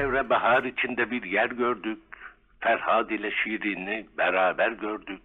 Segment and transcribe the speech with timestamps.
[0.00, 1.98] çevre bahar içinde bir yer gördük.
[2.60, 5.22] Ferhad ile Şirin'i beraber gördük.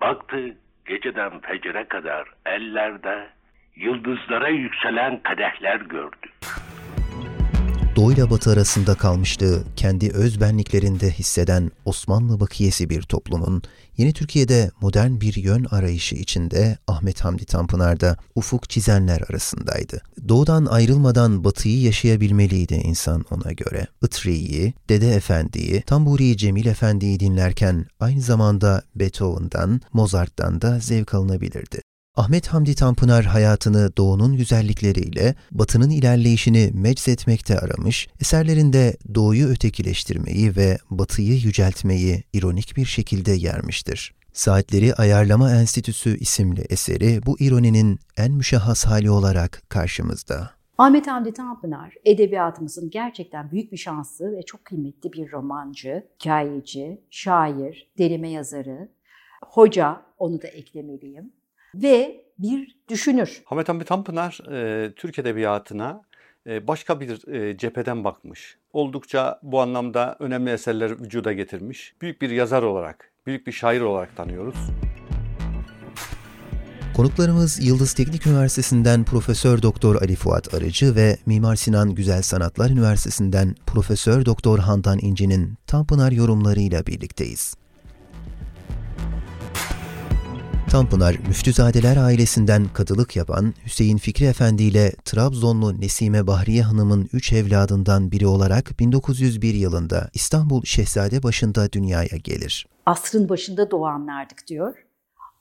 [0.00, 0.56] Baktı
[0.86, 3.28] geceden fecre kadar ellerde
[3.76, 6.31] yıldızlara yükselen kadehler gördük.
[7.96, 13.62] Doğu ile Batı arasında kalmışlığı kendi özbenliklerinde hisseden Osmanlı bakiyesi bir toplumun
[13.96, 20.02] yeni Türkiye'de modern bir yön arayışı içinde Ahmet Hamdi Tanpınar'da ufuk çizenler arasındaydı.
[20.28, 23.86] Doğudan ayrılmadan batıyı yaşayabilmeliydi insan ona göre.
[24.04, 31.80] Itri'yi, Dede Efendi'yi, Tamburi Cemil Efendi'yi dinlerken aynı zamanda Beethoven'dan, Mozart'tan da zevk alınabilirdi.
[32.16, 41.34] Ahmet Hamdi Tanpınar hayatını doğunun güzellikleriyle batının ilerleyişini meczetmekte aramış, eserlerinde doğuyu ötekileştirmeyi ve batıyı
[41.34, 44.14] yüceltmeyi ironik bir şekilde yermiştir.
[44.32, 50.50] Saatleri Ayarlama Enstitüsü isimli eseri bu ironinin en müşahhas hali olarak karşımızda.
[50.78, 57.90] Ahmet Hamdi Tanpınar, edebiyatımızın gerçekten büyük bir şansı ve çok kıymetli bir romancı, hikayeci, şair,
[57.98, 58.88] derime yazarı,
[59.42, 61.32] hoca, onu da eklemeliyim
[61.74, 63.42] ve bir düşünür.
[63.44, 66.02] Hamet Hamdi Tanpınar e, Türk Edebiyatı'na
[66.46, 68.58] e, başka bir e, cepheden bakmış.
[68.72, 71.94] Oldukça bu anlamda önemli eserler vücuda getirmiş.
[72.00, 74.56] Büyük bir yazar olarak, büyük bir şair olarak tanıyoruz.
[76.96, 83.54] Konuklarımız Yıldız Teknik Üniversitesi'nden Profesör Doktor Ali Fuat Arıcı ve Mimar Sinan Güzel Sanatlar Üniversitesi'nden
[83.66, 87.54] Profesör Doktor Handan İnci'nin Tanpınar yorumlarıyla birlikteyiz.
[90.72, 98.12] Tanpınar, Müftüzadeler ailesinden kadılık yapan Hüseyin Fikri Efendi ile Trabzonlu Nesime Bahriye Hanım'ın üç evladından
[98.12, 102.66] biri olarak 1901 yılında İstanbul Şehzade başında dünyaya gelir.
[102.86, 104.74] Asrın başında doğanlardık diyor.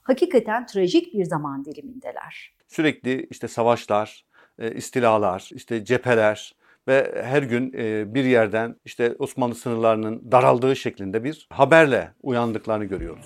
[0.01, 2.53] Hakikaten trajik bir zaman dilimindeler.
[2.67, 4.25] Sürekli işte savaşlar,
[4.59, 6.55] e, istilalar, işte cepheler,
[6.87, 13.25] ve her gün e, bir yerden işte Osmanlı sınırlarının daraldığı şeklinde bir haberle uyandıklarını görüyoruz.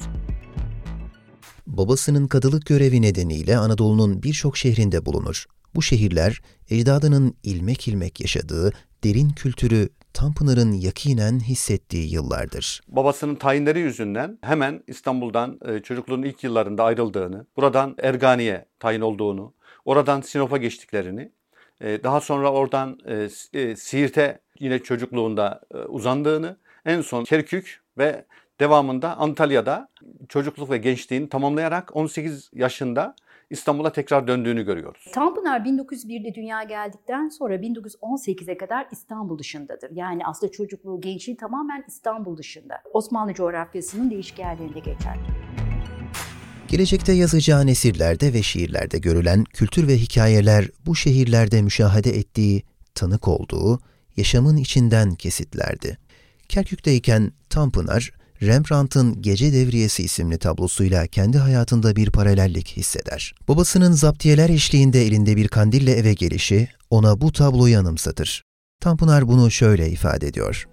[1.67, 5.45] Babasının kadılık görevi nedeniyle Anadolu'nun birçok şehrinde bulunur.
[5.75, 8.71] Bu şehirler ecdadının ilmek ilmek yaşadığı
[9.03, 12.81] derin kültürü Tanpınar'ın yakinen hissettiği yıllardır.
[12.87, 19.53] Babasının tayinleri yüzünden hemen İstanbul'dan e, çocukluğunun ilk yıllarında ayrıldığını, buradan Ergani'ye tayin olduğunu,
[19.85, 21.31] oradan Sinop'a geçtiklerini,
[21.81, 22.99] e, daha sonra oradan
[23.53, 28.25] e, Siirt'e yine çocukluğunda uzandığını, en son Kerkük ve
[28.59, 29.89] devamında Antalya'da
[30.29, 33.15] çocukluk ve gençliğini tamamlayarak 18 yaşında
[33.49, 35.11] İstanbul'a tekrar döndüğünü görüyoruz.
[35.13, 39.91] Tanpınar 1901'de dünya geldikten sonra 1918'e kadar İstanbul dışındadır.
[39.91, 42.81] Yani aslında çocukluğu, gençliği tamamen İstanbul dışında.
[42.93, 45.17] Osmanlı coğrafyasının değişik yerlerinde geçer.
[46.67, 52.63] Gelecekte yazacağı nesirlerde ve şiirlerde görülen kültür ve hikayeler bu şehirlerde müşahede ettiği,
[52.95, 53.79] tanık olduğu,
[54.17, 55.97] yaşamın içinden kesitlerdi.
[56.49, 58.11] Kerkük'teyken Tanpınar,
[58.41, 63.35] Rembrandt'ın Gece Devriyesi isimli tablosuyla kendi hayatında bir paralellik hisseder.
[63.47, 68.43] Babasının zaptiyeler eşliğinde elinde bir kandille eve gelişi ona bu tabloyu anımsatır.
[68.81, 70.67] Tanpınar bunu şöyle ifade ediyor.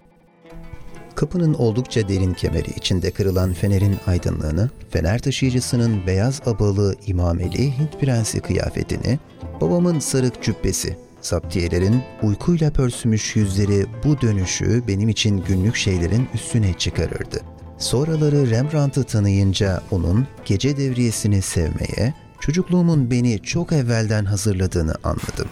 [1.15, 8.39] Kapının oldukça derin kemeri içinde kırılan fenerin aydınlığını, fener taşıyıcısının beyaz abalı imameli Hint prensi
[8.39, 9.19] kıyafetini,
[9.61, 17.52] babamın sarık cübbesi, Saptiyelerin uykuyla pörsümüş yüzleri bu dönüşü benim için günlük şeylerin üstüne çıkarırdı.
[17.77, 25.49] Sonraları Rembrandt'ı tanıyınca onun gece devriyesini sevmeye, çocukluğumun beni çok evvelden hazırladığını anladım.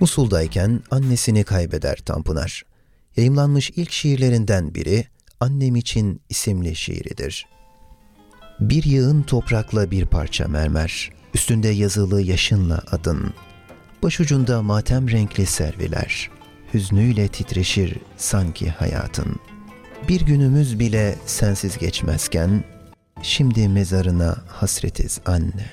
[0.00, 2.62] Musul'dayken annesini kaybeder Tanpınar.
[3.16, 5.06] Yayımlanmış ilk şiirlerinden biri
[5.40, 7.46] Annem için isimli şiiridir.
[8.60, 13.34] Bir yığın toprakla bir parça mermer, üstünde yazılı yaşınla adın,
[14.02, 16.43] başucunda matem renkli serviler.''
[16.74, 19.36] Hüznüyle titreşir sanki hayatın.
[20.08, 22.64] Bir günümüz bile sensiz geçmezken,
[23.22, 25.70] şimdi mezarına hasretiz anne.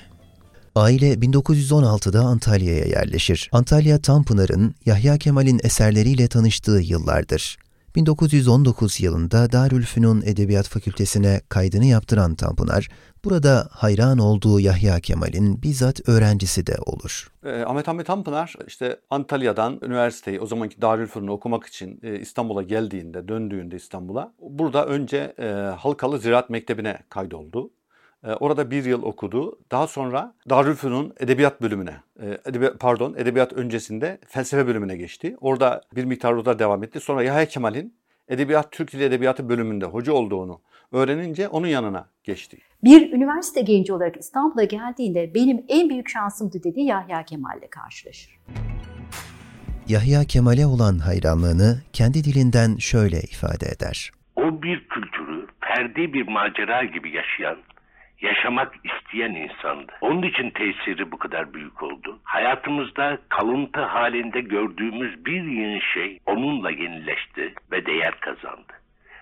[0.75, 3.49] Aile 1916'da Antalya'ya yerleşir.
[3.51, 7.57] Antalya Tanpınar'ın Yahya Kemal'in eserleriyle tanıştığı yıllardır.
[7.95, 12.89] 1919 yılında Darülfünun Edebiyat Fakültesine kaydını yaptıran Tanpınar,
[13.25, 17.31] burada hayran olduğu Yahya Kemal'in bizzat öğrencisi de olur.
[17.45, 23.27] E, Ahmet Hamdi Tanpınar işte Antalya'dan üniversiteyi o zamanki Darülfünun'u okumak için e, İstanbul'a geldiğinde,
[23.27, 25.45] döndüğünde İstanbul'a burada önce e,
[25.77, 27.71] Halkalı Ziraat Mektebi'ne kaydoldu.
[28.23, 29.59] E, orada bir yıl okudu.
[29.71, 35.35] Daha sonra Darülfünun Edebiyat bölümüne, e, edebiyat, pardon Edebiyat öncesinde felsefe bölümüne geçti.
[35.41, 36.99] Orada bir miktar orada devam etti.
[36.99, 37.95] Sonra Yahya Kemal'in
[38.27, 42.57] Edebiyat, Türk Dili Edebiyatı bölümünde hoca olduğunu öğrenince onun yanına geçti.
[42.83, 48.39] Bir üniversite genci olarak İstanbul'a geldiğinde benim en büyük şansımdı dedi Yahya Kemal'le karşılaşır.
[49.87, 54.11] Yahya Kemal'e olan hayranlığını kendi dilinden şöyle ifade eder.
[54.35, 57.57] O bir kültürü ferdi bir macera gibi yaşayan,
[58.21, 59.91] yaşamak isteyen insandı.
[60.01, 62.19] Onun için tesiri bu kadar büyük oldu.
[62.23, 68.73] Hayatımızda kalıntı halinde gördüğümüz bir yığın şey onunla yenileşti ve değer kazandı.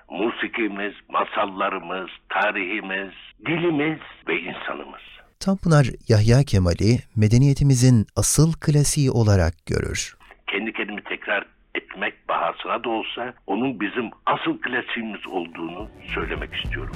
[0.10, 3.14] Musikimiz, masallarımız, tarihimiz,
[3.46, 5.02] dilimiz ve insanımız.
[5.40, 10.18] Tanpınar Yahya Kemal'i medeniyetimizin asıl klasiği olarak görür.
[10.48, 16.96] Kendi kendimi tekrar etmek bahasına da olsa onun bizim asıl klasiğimiz olduğunu söylemek istiyorum.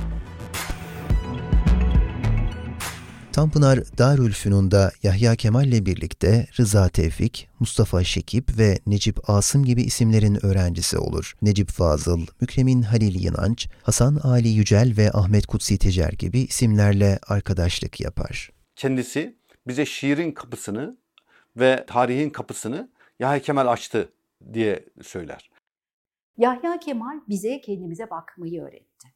[3.33, 10.97] Tanpınar Darülfünun'da Yahya Kemal'le birlikte Rıza Tevfik, Mustafa Şekip ve Necip Asım gibi isimlerin öğrencisi
[10.97, 11.33] olur.
[11.41, 18.01] Necip Fazıl, Mükremin Halil Yınanç, Hasan Ali Yücel ve Ahmet Kutsi Tecer gibi isimlerle arkadaşlık
[18.01, 18.51] yapar.
[18.75, 19.38] Kendisi
[19.68, 20.97] bize şiirin kapısını
[21.57, 24.13] ve tarihin kapısını Yahya Kemal açtı
[24.53, 25.51] diye söyler.
[26.38, 29.07] Yahya Kemal bize kendimize bakmayı öğretti.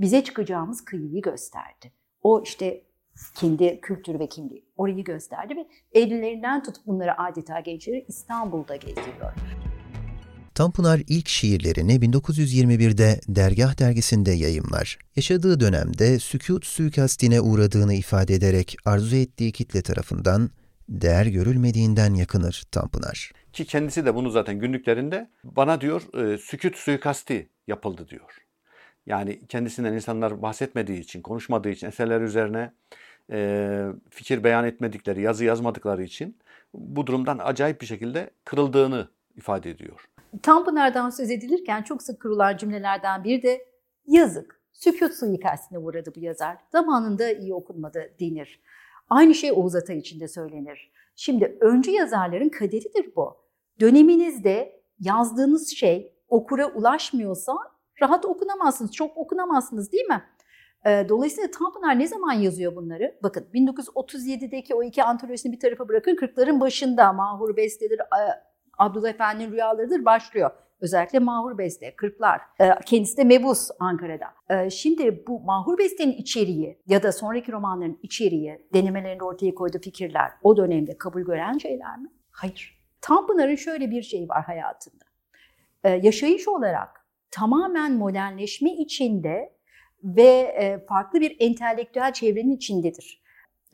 [0.00, 1.92] Bize çıkacağımız kıyıyı gösterdi.
[2.22, 2.85] O işte
[3.34, 9.32] kendi kültürü ve kimliği orayı gösterdi ve ellerinden tutup bunları adeta gençleri İstanbul'da gezdiriyor.
[10.54, 14.98] Tanpınar ilk şiirlerini 1921'de Dergah dergisinde yayımlar.
[15.16, 20.50] Yaşadığı dönemde sükut suikastine uğradığını ifade ederek arzu ettiği kitle tarafından
[20.88, 23.32] değer görülmediğinden yakınır Tanpınar.
[23.52, 28.45] Ki kendisi de bunu zaten günlüklerinde bana diyor e, sükut suikasti yapıldı diyor.
[29.06, 32.72] Yani kendisinden insanlar bahsetmediği için, konuşmadığı için, eserler üzerine
[33.30, 36.36] e, fikir beyan etmedikleri, yazı yazmadıkları için
[36.74, 40.08] bu durumdan acayip bir şekilde kırıldığını ifade ediyor.
[40.42, 43.66] Tanpınar'dan söz edilirken çok sık kurulan cümlelerden biri de
[44.06, 46.56] yazık, sükut suikastine uğradı bu yazar.
[46.72, 48.60] Zamanında iyi okunmadı denir.
[49.10, 50.90] Aynı şey Oğuz Atay için de söylenir.
[51.16, 53.36] Şimdi öncü yazarların kaderidir bu.
[53.80, 57.56] Döneminizde yazdığınız şey okura ulaşmıyorsa
[58.02, 60.22] rahat okunamazsınız, çok okunamazsınız değil mi?
[61.08, 63.18] Dolayısıyla Tanpınar ne zaman yazıyor bunları?
[63.22, 66.16] Bakın 1937'deki o iki antolojisini bir tarafa bırakın.
[66.16, 68.00] 40'ların başında Mahur Beste'dir,
[68.78, 70.50] Abdullah Efendi'nin rüyalarıdır başlıyor.
[70.80, 72.40] Özellikle Mahur Beste, 40'lar.
[72.86, 74.70] Kendisi de mebus Ankara'da.
[74.70, 80.56] Şimdi bu Mahur Beste'nin içeriği ya da sonraki romanların içeriği, denemelerinde ortaya koyduğu fikirler o
[80.56, 82.08] dönemde kabul gören şeyler mi?
[82.30, 82.82] Hayır.
[83.00, 85.04] Tanpınar'ın şöyle bir şeyi var hayatında.
[85.84, 87.05] Yaşayış olarak
[87.36, 89.56] tamamen modernleşme içinde
[90.04, 93.22] ve farklı bir entelektüel çevrenin içindedir.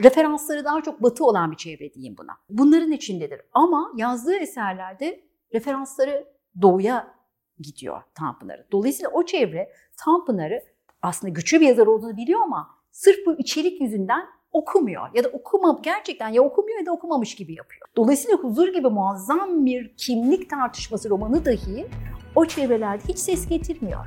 [0.02, 2.32] Referansları daha çok batı olan bir çevre diyeyim buna.
[2.48, 3.40] Bunların içindedir.
[3.52, 5.24] Ama yazdığı eserlerde
[5.54, 6.28] referansları
[6.62, 7.14] doğuya
[7.58, 8.66] gidiyor Tanpınar'ın.
[8.72, 9.72] Dolayısıyla o çevre
[10.04, 10.62] Tanpınar'ı
[11.02, 15.02] aslında güçlü bir yazar olduğunu biliyor ama sırf bu içerik yüzünden okumuyor.
[15.14, 17.88] Ya da okuma gerçekten ya okumuyor ya da okumamış gibi yapıyor.
[17.96, 21.86] Dolayısıyla Huzur gibi muazzam bir kimlik tartışması romanı dahi
[22.34, 24.06] o çevrelerde hiç ses getirmiyor.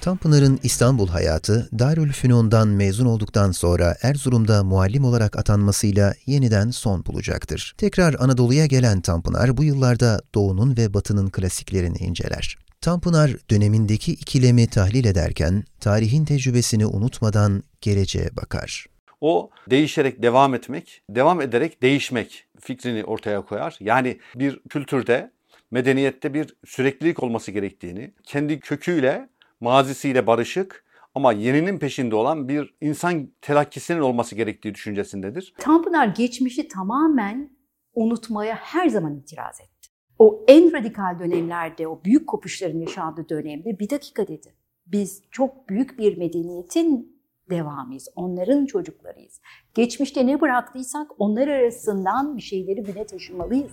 [0.00, 7.74] Tanpınar'ın İstanbul hayatı Darülfünun'dan mezun olduktan sonra Erzurum'da muallim olarak atanmasıyla yeniden son bulacaktır.
[7.78, 12.58] Tekrar Anadolu'ya gelen Tanpınar bu yıllarda Doğu'nun ve Batı'nın klasiklerini inceler.
[12.80, 18.86] Tanpınar dönemindeki ikilemi tahlil ederken tarihin tecrübesini unutmadan geleceğe bakar.
[19.26, 23.76] O değişerek devam etmek, devam ederek değişmek fikrini ortaya koyar.
[23.80, 25.30] Yani bir kültürde,
[25.70, 29.28] medeniyette bir süreklilik olması gerektiğini, kendi köküyle
[29.60, 35.54] mazisiyle barışık ama yeninin peşinde olan bir insan telakkisinin olması gerektiği düşüncesindedir.
[35.58, 37.50] Tanpınar geçmişi tamamen
[37.94, 39.88] unutmaya her zaman itiraz etti.
[40.18, 44.54] O en radikal dönemlerde, o büyük kopuşların yaşandığı dönemde bir dakika dedi.
[44.86, 47.13] Biz çok büyük bir medeniyetin
[47.50, 48.08] devamıyız.
[48.16, 49.40] Onların çocuklarıyız.
[49.74, 53.72] Geçmişte ne bıraktıysak onlar arasından bir şeyleri güne taşımalıyız.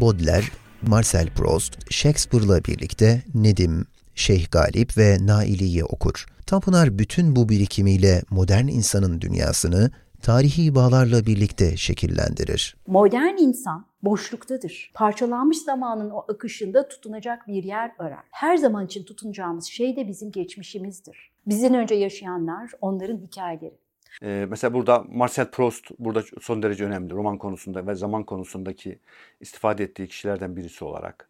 [0.00, 0.46] Baudelaire
[0.82, 6.26] Marcel Proust, Shakespeare'la birlikte Nedim, Şeyh Galip ve Naili'yi okur.
[6.46, 9.90] Tanpınar bütün bu birikimiyle modern insanın dünyasını
[10.24, 12.76] tarihi bağlarla birlikte şekillendirir.
[12.86, 14.90] Modern insan boşluktadır.
[14.94, 18.24] Parçalanmış zamanın o akışında tutunacak bir yer arar.
[18.30, 21.30] Her zaman için tutunacağımız şey de bizim geçmişimizdir.
[21.46, 23.74] Bizden önce yaşayanlar, onların hikayeleri.
[24.22, 28.98] Ee, mesela burada Marcel Proust burada son derece önemli roman konusunda ve zaman konusundaki
[29.40, 31.28] istifade ettiği kişilerden birisi olarak.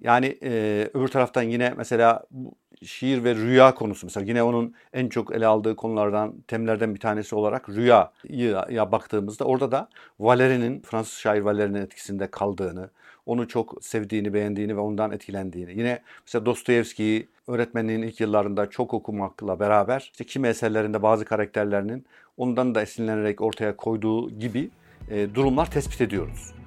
[0.00, 2.52] Yani e, öbür taraftan yine mesela bu
[2.84, 7.34] şiir ve rüya konusu mesela yine onun en çok ele aldığı konulardan, temlerden bir tanesi
[7.34, 9.88] olarak rüyaya baktığımızda orada da
[10.20, 12.90] Valeri'nin, Fransız şair Valeri'nin etkisinde kaldığını,
[13.26, 15.78] onu çok sevdiğini, beğendiğini ve ondan etkilendiğini.
[15.78, 22.04] Yine mesela Dostoyevski'yi öğretmenliğin ilk yıllarında çok okumakla beraber işte kimi eserlerinde bazı karakterlerinin
[22.36, 24.70] ondan da esinlenerek ortaya koyduğu gibi
[25.10, 26.61] e, durumlar tespit ediyoruz.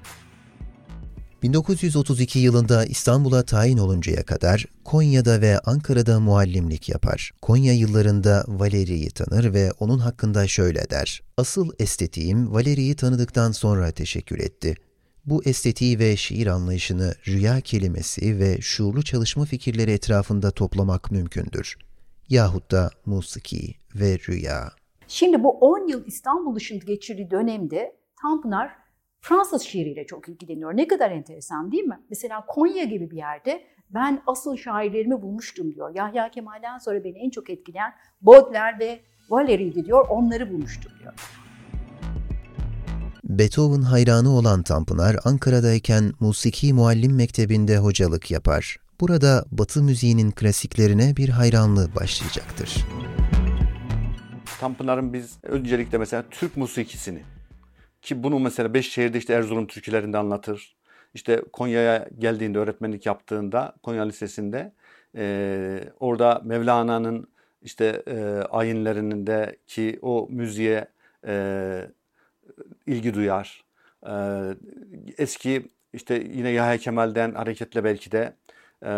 [1.44, 7.32] 1932 yılında İstanbul'a tayin oluncaya kadar Konya'da ve Ankara'da muallimlik yapar.
[7.42, 11.22] Konya yıllarında Valeri'yi tanır ve onun hakkında şöyle der.
[11.38, 14.76] Asıl estetiğim Valeri'yi tanıdıktan sonra teşekkür etti.
[15.26, 21.76] Bu estetiği ve şiir anlayışını rüya kelimesi ve şuurlu çalışma fikirleri etrafında toplamak mümkündür.
[22.30, 24.72] Yahut da musiki ve rüya.
[25.08, 28.85] Şimdi bu 10 yıl İstanbul dışında geçirdiği dönemde Tanpınar
[29.28, 30.78] Fransız şiiriyle çok ilgileniyor.
[30.78, 32.00] Ne kadar enteresan değil mi?
[32.10, 35.96] Mesela Konya gibi bir yerde ben asıl şairlerimi bulmuştum diyor.
[35.96, 40.08] Yahya Kemal'den sonra beni en çok etkileyen Baudelaire ve Valéry'di diyor.
[40.10, 41.14] Onları bulmuştum diyor.
[43.24, 48.78] Beethoven hayranı olan Tanpınar, Ankara'dayken Musiki Muallim Mektebi'nde hocalık yapar.
[49.00, 52.86] Burada Batı müziğinin klasiklerine bir hayranlığı başlayacaktır.
[54.60, 57.35] Tanpınar'ın biz öncelikle mesela Türk musikisini
[58.06, 60.76] ki bunu mesela beş şehirde işte Erzurum türkülerinde anlatır.
[61.14, 64.74] İşte Konya'ya geldiğinde öğretmenlik yaptığında Konya Lisesi'nde
[65.16, 67.28] e, orada Mevlana'nın
[67.62, 68.16] işte e,
[68.50, 70.88] ayinlerinde ki o müziğe
[71.28, 71.88] e,
[72.88, 73.66] ilgi duyar.
[74.08, 74.14] E,
[75.18, 78.34] eski işte yine Yahya Kemal'den hareketle belki de
[78.84, 78.90] e,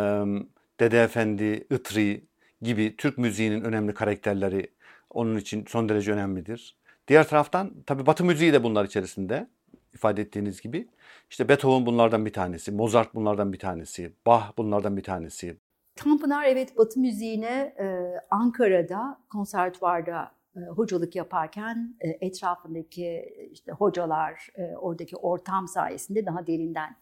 [0.80, 2.24] Dede Efendi, Itri
[2.62, 4.72] gibi Türk müziğinin önemli karakterleri
[5.10, 6.76] onun için son derece önemlidir.
[7.08, 9.48] Diğer taraftan tabi Batı müziği de bunlar içerisinde
[9.94, 10.88] ifade ettiğiniz gibi.
[11.30, 15.58] İşte Beethoven bunlardan bir tanesi, Mozart bunlardan bir tanesi, Bach bunlardan bir tanesi.
[15.96, 24.76] Tanpınar evet Batı müziğine e, Ankara'da konservatuvarda e, hocalık yaparken e, etrafındaki işte hocalar, e,
[24.76, 26.96] oradaki ortam sayesinde daha derinden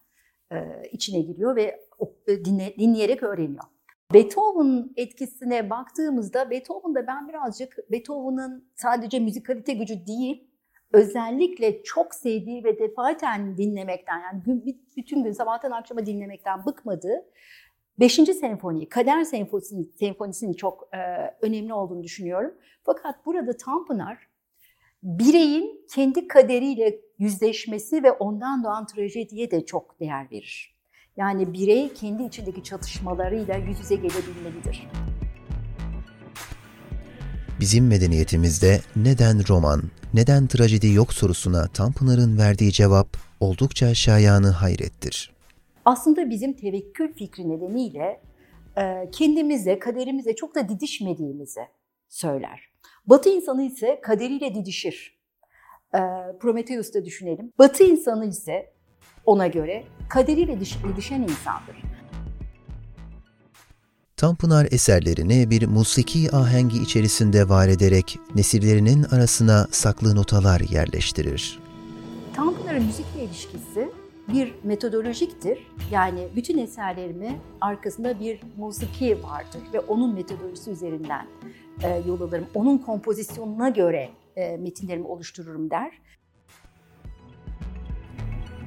[0.52, 1.80] e, içine giriyor ve
[2.28, 3.64] e, dinle, dinleyerek öğreniyor.
[4.14, 10.48] Beethoven etkisine baktığımızda Beethoven'da ben birazcık Beethoven'ın sadece müzikalite gücü değil,
[10.92, 14.42] özellikle çok sevdiği ve defaten dinlemekten yani
[14.98, 17.26] bütün gün sabahtan akşama dinlemekten bıkmadığı
[18.00, 20.98] Beşinci senfoni, Kader senfonisinin, senfonisinin çok e,
[21.42, 22.56] önemli olduğunu düşünüyorum.
[22.84, 24.28] Fakat burada Tanpınar
[25.04, 30.75] bireyin kendi kaderiyle yüzleşmesi ve ondan doğan trajediye de çok değer verir.
[31.18, 34.88] Yani birey kendi içindeki çatışmalarıyla yüz yüze gelebilmelidir.
[37.60, 39.82] Bizim medeniyetimizde neden roman,
[40.14, 43.08] neden trajedi yok sorusuna Tanpınar'ın verdiği cevap
[43.40, 45.34] oldukça şayanı hayrettir.
[45.86, 48.22] Aslında bizim tevekkül fikri nedeniyle
[48.78, 51.62] e, kendimize, kaderimize çok da didişmediğimizi
[52.10, 52.70] söyler.
[53.06, 55.20] Batı insanı ise kaderiyle didişir.
[55.94, 56.00] E,
[56.40, 57.54] Prometheus'ta düşünelim.
[57.60, 58.75] Batı insanı ise
[59.26, 61.76] ona göre kaderiyle didişen insandır.
[64.18, 71.60] Tanpınar eserlerini bir musiki ahengi içerisinde var ederek nesillerinin arasına saklı notalar yerleştirir.
[72.36, 73.90] Tanpınar'ın müzikle ilişkisi
[74.34, 75.68] bir metodolojiktir.
[75.92, 81.28] Yani bütün eserlerimi arkasında bir musiki vardır ve onun metodolojisi üzerinden
[81.84, 82.46] e, yol alırım.
[82.54, 85.92] Onun kompozisyonuna göre e, metinlerimi oluştururum der.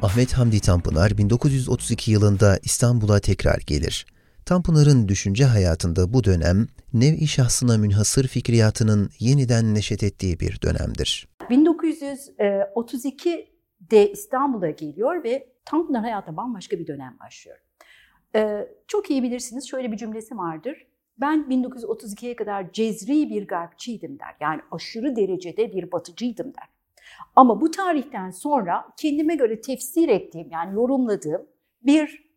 [0.03, 4.07] Ahmet Hamdi Tanpınar 1932 yılında İstanbul'a tekrar gelir.
[4.47, 11.29] Tanpınar'ın düşünce hayatında bu dönem nev-i şahsına münhasır fikriyatının yeniden neşet ettiği bir dönemdir.
[11.41, 17.59] 1932'de İstanbul'a geliyor ve Tanpınar hayata bambaşka bir dönem başlıyor.
[18.35, 20.87] Ee, çok iyi bilirsiniz şöyle bir cümlesi vardır.
[21.21, 24.37] Ben 1932'ye kadar cezri bir garpçıydım der.
[24.41, 26.78] Yani aşırı derecede bir batıcıydım der.
[27.39, 31.47] Ama bu tarihten sonra kendime göre tefsir ettiğim yani yorumladığım
[31.83, 32.29] bir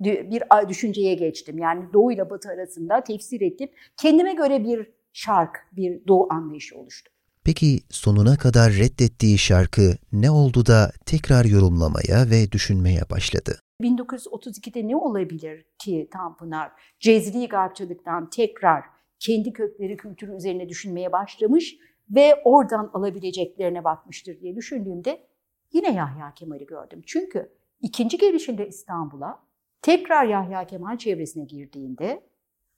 [0.00, 1.58] bir düşünceye geçtim.
[1.58, 3.68] Yani Doğu ile Batı arasında tefsir ettim.
[3.96, 7.12] Kendime göre bir şark, bir Doğu anlayışı oluştu.
[7.44, 13.60] Peki sonuna kadar reddettiği şarkı ne oldu da tekrar yorumlamaya ve düşünmeye başladı?
[13.82, 18.84] 1932'de ne olabilir ki Tanpınar cezri garpçılıktan tekrar
[19.18, 21.76] kendi kökleri kültürü üzerine düşünmeye başlamış
[22.10, 25.26] ve oradan alabileceklerine bakmıştır diye düşündüğümde
[25.72, 27.02] yine Yahya Kemal'i gördüm.
[27.06, 29.42] Çünkü ikinci gelişinde İstanbul'a
[29.82, 32.30] tekrar Yahya Kemal çevresine girdiğinde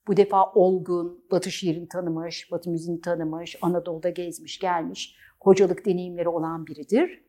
[0.07, 6.67] bu defa olgun, Batı şiirini tanımış, Batı müziğini tanımış, Anadolu'da gezmiş, gelmiş, hocalık deneyimleri olan
[6.67, 7.25] biridir.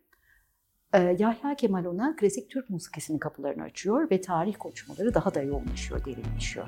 [0.93, 6.05] Ee, Yahya Kemal ona klasik Türk musikisinin kapılarını açıyor ve tarih konuşmaları daha da yoğunlaşıyor,
[6.05, 6.67] derinleşiyor.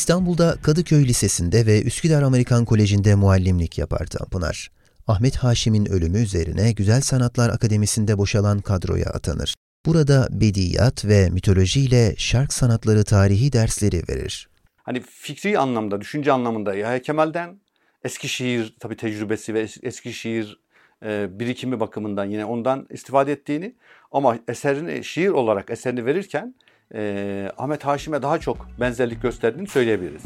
[0.00, 4.70] İstanbul'da Kadıköy Lisesi'nde ve Üsküdar Amerikan Koleji'nde muallimlik yapar Tanpınar.
[5.06, 9.54] Ahmet Haşim'in ölümü üzerine Güzel Sanatlar Akademisi'nde boşalan kadroya atanır.
[9.86, 14.48] Burada bediyat ve mitolojiyle şark sanatları tarihi dersleri verir.
[14.82, 17.60] Hani fikri anlamda, düşünce anlamında Yahya Kemal'den
[18.04, 20.60] eski şiir tabi tecrübesi ve eski şiir
[21.04, 23.74] e, birikimi bakımından yine ondan istifade ettiğini
[24.12, 26.54] ama eserini şiir olarak eserini verirken
[26.94, 30.22] e, Ahmet Haşim'e daha çok benzerlik gösterdiğini söyleyebiliriz.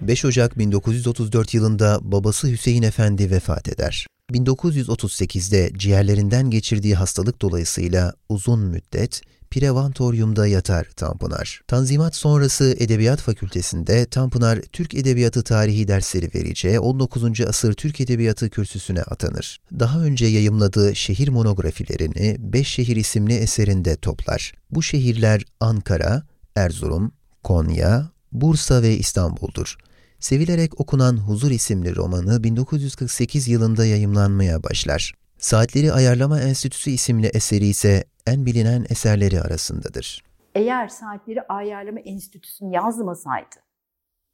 [0.00, 4.06] 5 Ocak 1934 yılında babası Hüseyin Efendi vefat eder.
[4.32, 9.22] 1938'de ciğerlerinden geçirdiği hastalık dolayısıyla uzun müddet
[9.52, 11.62] Prevantoryum'da yatar Tanpınar.
[11.68, 17.40] Tanzimat sonrası Edebiyat Fakültesinde Tanpınar Türk Edebiyatı tarihi dersleri vereceği 19.
[17.40, 19.60] asır Türk Edebiyatı kürsüsüne atanır.
[19.78, 24.52] Daha önce yayımladığı şehir monografilerini Beş Şehir isimli eserinde toplar.
[24.70, 26.22] Bu şehirler Ankara,
[26.56, 29.76] Erzurum, Konya, Bursa ve İstanbul'dur.
[30.20, 35.14] Sevilerek okunan Huzur isimli romanı 1948 yılında yayımlanmaya başlar.
[35.42, 40.24] Saatleri Ayarlama Enstitüsü isimli eseri ise en bilinen eserleri arasındadır.
[40.54, 43.56] Eğer Saatleri Ayarlama Enstitüsü'nü yazmasaydı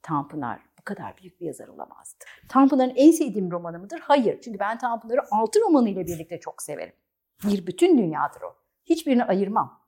[0.01, 2.25] Tanpınar bu kadar büyük bir yazar olamazdı.
[2.49, 3.99] Tanpınar'ın en sevdiğim romanı mıdır?
[4.03, 4.41] Hayır.
[4.41, 6.93] Çünkü ben Tanpınar'ı altı romanı ile birlikte çok severim.
[7.43, 8.55] Bir bütün dünyadır o.
[8.85, 9.81] Hiçbirini ayırmam.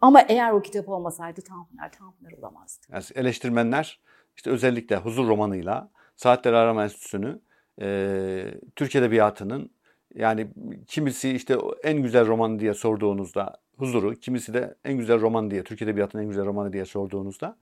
[0.00, 2.86] Ama eğer o kitap olmasaydı Tanpınar, Tanpınar olamazdı.
[2.92, 4.00] Yani eleştirmenler
[4.36, 7.40] işte özellikle Huzur romanıyla Saatleri Arama Enstitüsü'nü
[7.80, 9.75] e, Türk Edebiyatı'nın
[10.16, 10.48] yani
[10.86, 15.82] kimisi işte en güzel roman diye sorduğunuzda Huzur'u, kimisi de en güzel roman diye, Türk
[15.82, 17.56] Edebiyatı'nın en güzel romanı diye sorduğunuzda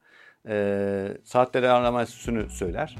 [0.49, 2.97] e, Saatleri Arama Enstitüsü'nü söyler.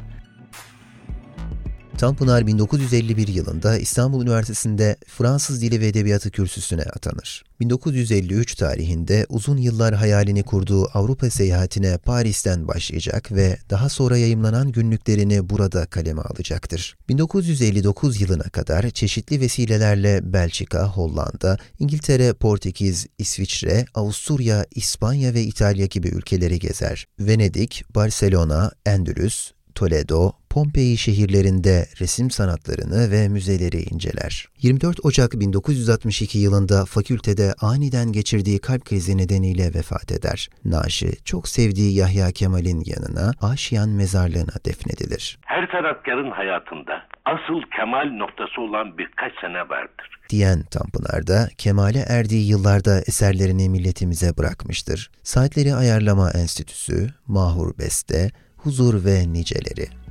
[1.99, 7.45] Tanpınar 1951 yılında İstanbul Üniversitesi'nde Fransız Dili ve Edebiyatı kürsüsüne atanır.
[7.61, 15.51] 1953 tarihinde uzun yıllar hayalini kurduğu Avrupa seyahatine Paris'ten başlayacak ve daha sonra yayımlanan günlüklerini
[15.51, 16.97] burada kaleme alacaktır.
[17.09, 26.09] 1959 yılına kadar çeşitli vesilelerle Belçika, Hollanda, İngiltere, Portekiz, İsviçre, Avusturya, İspanya ve İtalya gibi
[26.09, 27.07] ülkeleri gezer.
[27.21, 34.47] Venedik, Barcelona, Endülüs, Toledo, Pompei şehirlerinde resim sanatlarını ve müzeleri inceler.
[34.62, 40.49] 24 Ocak 1962 yılında fakültede aniden geçirdiği kalp krizi nedeniyle vefat eder.
[40.64, 45.38] Naaşı çok sevdiği Yahya Kemal'in yanına Aşiyan mezarlığına defnedilir.
[45.47, 50.09] Her sanatkarın hayatında asıl kemal noktası olan birkaç sene vardır.
[50.31, 55.11] Diyen Tanpınar da kemale erdiği yıllarda eserlerini milletimize bırakmıştır.
[55.23, 60.04] Saatleri Ayarlama Enstitüsü, Mahur Beste, Huzur ve niceleri.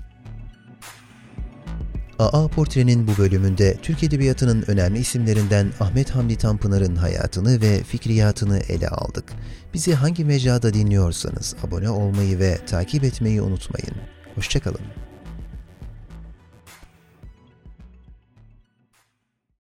[2.20, 8.90] AA Portre'nin bu bölümünde Türk Edebiyatı'nın önemli isimlerinden Ahmet Hamdi Tanpınar'ın hayatını ve fikriyatını ele
[8.90, 9.34] aldık.
[9.74, 13.96] Bizi hangi mecrada dinliyorsanız abone olmayı ve takip etmeyi unutmayın.
[14.36, 15.13] Hoşçakalın.